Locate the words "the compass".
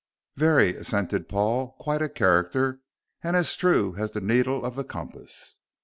4.75-5.59